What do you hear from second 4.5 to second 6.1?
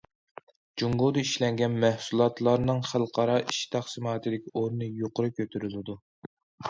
ئورنى يۇقىرى كۆتۈرۈلىدۇ.